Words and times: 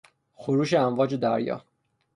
خروش 0.33 0.73
امواج 0.73 1.15
دریا 1.15 1.65